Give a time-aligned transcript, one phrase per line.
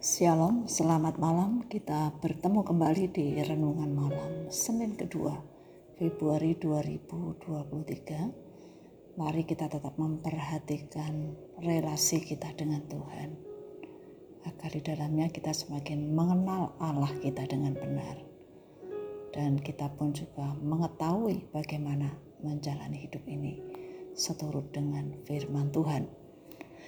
[0.00, 1.60] Shalom, selamat malam.
[1.68, 5.36] Kita bertemu kembali di renungan malam Senin kedua
[6.00, 9.20] Februari 2023.
[9.20, 13.36] Mari kita tetap memperhatikan relasi kita dengan Tuhan.
[14.48, 18.24] Agar di dalamnya kita semakin mengenal Allah kita dengan benar.
[19.36, 22.08] Dan kita pun juga mengetahui bagaimana
[22.40, 23.60] menjalani hidup ini
[24.16, 26.08] seturut dengan firman Tuhan.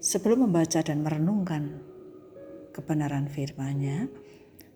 [0.00, 1.92] Sebelum membaca dan merenungkan
[2.74, 4.10] kebenaran firman-Nya,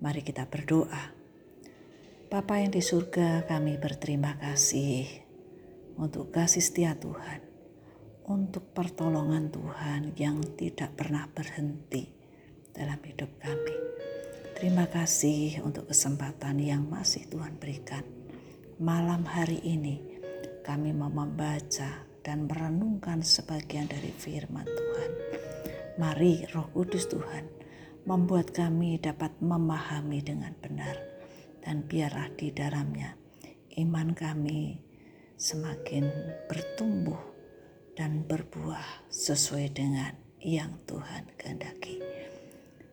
[0.00, 1.12] mari kita berdoa.
[2.32, 5.04] Bapa yang di surga, kami berterima kasih
[6.00, 7.44] untuk kasih setia Tuhan,
[8.24, 12.08] untuk pertolongan Tuhan yang tidak pernah berhenti
[12.72, 13.76] dalam hidup kami.
[14.56, 18.08] Terima kasih untuk kesempatan yang masih Tuhan berikan.
[18.80, 20.00] Malam hari ini
[20.64, 25.10] kami mau membaca dan merenungkan sebagian dari firman Tuhan.
[26.00, 27.61] Mari Roh Kudus Tuhan
[28.02, 30.98] membuat kami dapat memahami dengan benar
[31.62, 33.14] dan biarlah di dalamnya
[33.78, 34.76] iman kami
[35.38, 36.10] semakin
[36.50, 37.18] bertumbuh
[37.96, 42.02] dan berbuah sesuai dengan yang Tuhan kehendaki.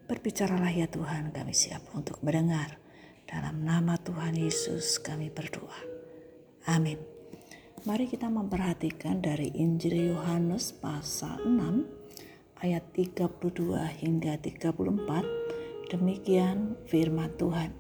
[0.09, 2.81] Berbicaralah ya Tuhan, kami siap untuk mendengar.
[3.29, 5.77] Dalam nama Tuhan Yesus kami berdoa.
[6.65, 6.97] Amin.
[7.85, 11.98] Mari kita memperhatikan dari Injil Yohanes pasal 6
[12.59, 17.71] ayat 32 hingga 34, demikian firman Tuhan.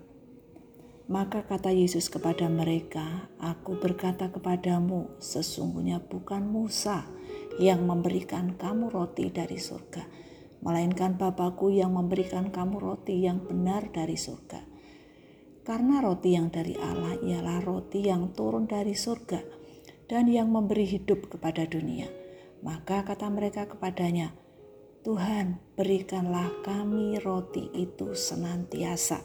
[1.09, 7.09] Maka kata Yesus kepada mereka, Aku berkata kepadamu, sesungguhnya bukan Musa
[7.57, 10.05] yang memberikan kamu roti dari surga,
[10.61, 14.61] melainkan Bapakku yang memberikan kamu roti yang benar dari surga.
[15.65, 19.41] Karena roti yang dari Allah ialah roti yang turun dari surga
[20.07, 22.05] dan yang memberi hidup kepada dunia.
[22.61, 24.29] Maka kata mereka kepadanya,
[24.99, 29.23] Tuhan, berikanlah kami roti itu senantiasa.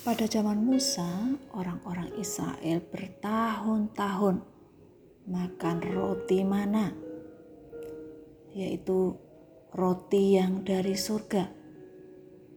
[0.00, 4.40] Pada zaman Musa, orang-orang Israel bertahun-tahun
[5.28, 6.96] makan roti mana,
[8.56, 9.20] yaitu
[9.76, 11.44] roti yang dari surga.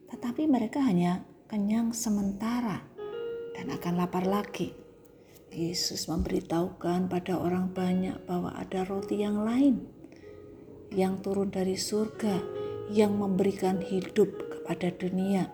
[0.07, 2.87] Tetapi mereka hanya kenyang sementara
[3.51, 4.71] dan akan lapar lagi.
[5.51, 9.96] Yesus memberitahukan pada orang banyak bahwa ada roti yang lain
[10.91, 12.39] yang turun dari surga,
[12.91, 15.51] yang memberikan hidup kepada dunia,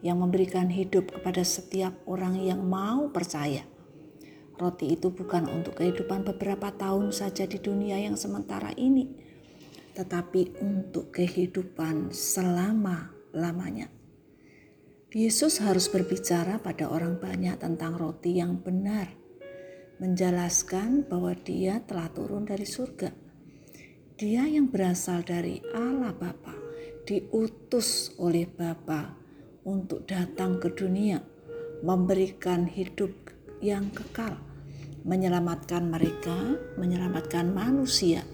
[0.00, 3.64] yang memberikan hidup kepada setiap orang yang mau percaya.
[4.56, 9.12] Roti itu bukan untuk kehidupan beberapa tahun saja di dunia yang sementara ini,
[9.92, 13.92] tetapi untuk kehidupan selama-lamanya.
[15.16, 19.12] Yesus harus berbicara pada orang banyak tentang roti yang benar,
[20.00, 23.25] menjelaskan bahwa Dia telah turun dari surga
[24.16, 26.56] dia yang berasal dari Allah Bapa,
[27.04, 29.12] diutus oleh Bapa
[29.68, 31.20] untuk datang ke dunia,
[31.84, 33.12] memberikan hidup
[33.60, 34.40] yang kekal,
[35.04, 38.24] menyelamatkan mereka, menyelamatkan manusia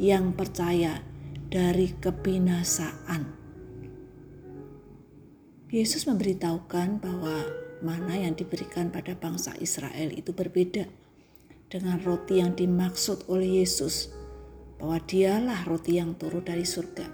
[0.00, 1.04] yang percaya
[1.52, 3.36] dari kebinasaan.
[5.68, 7.44] Yesus memberitahukan bahwa
[7.84, 10.88] mana yang diberikan pada bangsa Israel itu berbeda
[11.68, 14.19] dengan roti yang dimaksud oleh Yesus
[14.80, 17.04] bahwa dialah roti yang turun dari surga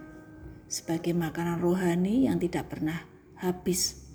[0.70, 3.02] sebagai makanan rohani yang tidak pernah
[3.42, 4.06] habis.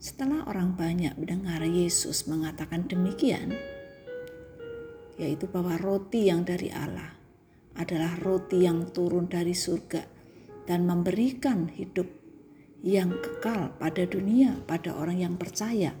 [0.00, 3.54] Setelah orang banyak mendengar Yesus mengatakan demikian,
[5.20, 7.12] yaitu bahwa roti yang dari Allah
[7.76, 10.02] adalah roti yang turun dari surga
[10.66, 12.08] dan memberikan hidup
[12.82, 15.94] yang kekal pada dunia, pada orang yang percaya.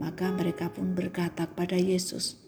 [0.00, 2.41] Maka mereka pun berkata kepada Yesus,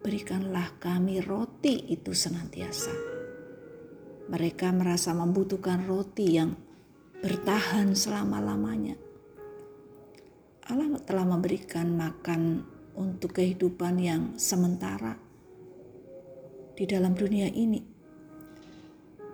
[0.00, 2.92] berikanlah kami roti itu senantiasa.
[4.32, 6.56] Mereka merasa membutuhkan roti yang
[7.20, 8.96] bertahan selama-lamanya.
[10.70, 12.64] Allah telah memberikan makan
[12.96, 15.18] untuk kehidupan yang sementara
[16.78, 17.84] di dalam dunia ini.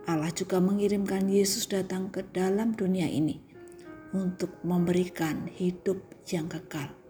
[0.07, 3.39] Allah juga mengirimkan Yesus datang ke dalam dunia ini
[4.15, 5.99] untuk memberikan hidup
[6.31, 7.06] yang kekal.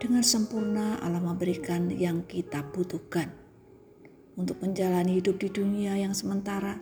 [0.00, 3.28] Dengan sempurna Allah memberikan yang kita butuhkan
[4.32, 6.80] untuk menjalani hidup di dunia yang sementara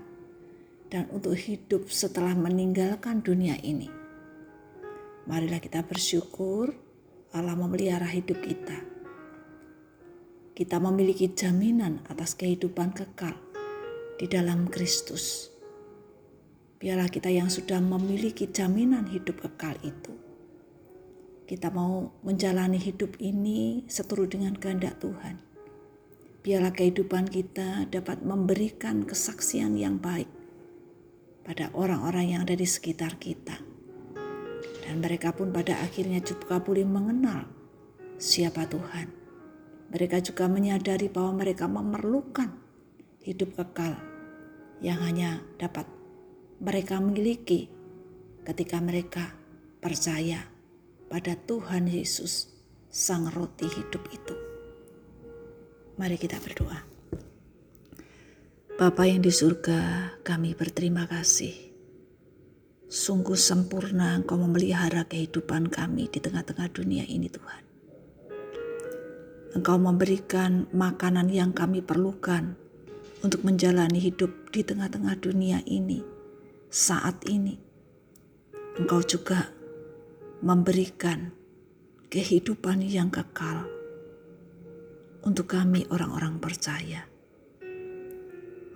[0.87, 3.91] dan untuk hidup setelah meninggalkan dunia ini.
[5.26, 6.70] Marilah kita bersyukur
[7.35, 8.87] Allah memelihara hidup kita.
[10.55, 13.35] Kita memiliki jaminan atas kehidupan kekal
[14.14, 15.50] di dalam Kristus.
[16.79, 20.18] Biarlah kita yang sudah memiliki jaminan hidup kekal itu
[21.49, 25.41] kita mau menjalani hidup ini seturut dengan kehendak Tuhan.
[26.45, 30.29] Biarlah kehidupan kita dapat memberikan kesaksian yang baik
[31.49, 33.56] pada orang-orang yang ada di sekitar kita.
[34.85, 37.49] Dan mereka pun pada akhirnya juga boleh mengenal
[38.21, 39.09] siapa Tuhan.
[39.89, 42.53] Mereka juga menyadari bahwa mereka memerlukan
[43.25, 43.97] hidup kekal
[44.85, 45.89] yang hanya dapat
[46.61, 47.73] mereka miliki
[48.45, 49.33] ketika mereka
[49.81, 50.57] percaya
[51.08, 52.52] pada Tuhan Yesus,
[52.93, 54.37] Sang Roti hidup itu.
[55.96, 56.84] Mari kita berdoa.
[58.78, 61.50] Bapa yang di surga, kami berterima kasih.
[62.88, 67.62] Sungguh sempurna Engkau memelihara kehidupan kami di tengah-tengah dunia ini Tuhan.
[69.58, 72.54] Engkau memberikan makanan yang kami perlukan
[73.26, 76.00] untuk menjalani hidup di tengah-tengah dunia ini
[76.70, 77.58] saat ini.
[78.78, 79.57] Engkau juga
[80.38, 81.35] memberikan
[82.08, 83.67] kehidupan yang kekal
[85.26, 87.11] untuk kami orang-orang percaya.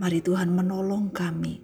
[0.03, 1.63] Mari Tuhan menolong kami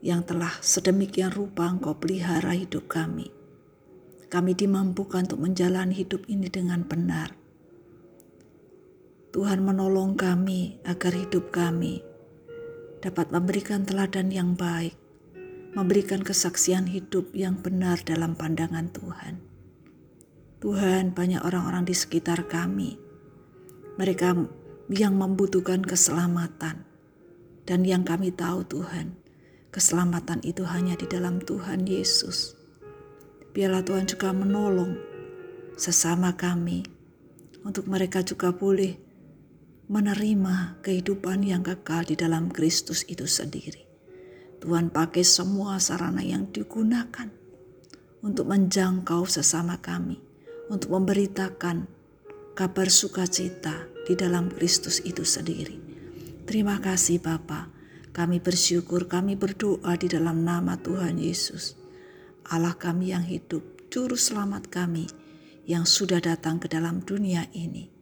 [0.00, 3.28] yang telah sedemikian rupa Engkau pelihara hidup kami.
[4.32, 7.36] Kami dimampukan untuk menjalani hidup ini dengan benar.
[9.28, 12.00] Tuhan menolong kami agar hidup kami
[13.04, 14.96] dapat memberikan teladan yang baik,
[15.76, 19.40] memberikan kesaksian hidup yang benar dalam pandangan Tuhan.
[20.58, 22.98] Tuhan, banyak orang-orang di sekitar kami.
[23.98, 24.34] Mereka
[24.90, 26.88] yang membutuhkan keselamatan.
[27.68, 29.12] Dan yang kami tahu Tuhan,
[29.68, 32.56] keselamatan itu hanya di dalam Tuhan Yesus.
[33.52, 34.96] Biarlah Tuhan juga menolong
[35.76, 36.82] sesama kami
[37.62, 38.96] untuk mereka juga boleh
[39.88, 43.87] menerima kehidupan yang kekal di dalam Kristus itu sendiri.
[44.58, 47.30] Tuhan pakai semua sarana yang digunakan
[48.22, 50.18] untuk menjangkau sesama kami,
[50.66, 51.86] untuk memberitakan
[52.58, 55.78] kabar sukacita di dalam Kristus itu sendiri.
[56.42, 57.70] Terima kasih Bapa.
[58.10, 61.78] Kami bersyukur, kami berdoa di dalam nama Tuhan Yesus.
[62.50, 63.62] Allah kami yang hidup,
[63.94, 65.06] juru selamat kami
[65.70, 67.92] yang sudah datang ke dalam dunia ini,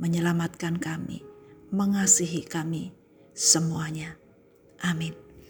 [0.00, 1.20] menyelamatkan kami,
[1.68, 2.96] mengasihi kami
[3.36, 4.16] semuanya.
[4.80, 5.27] Amin.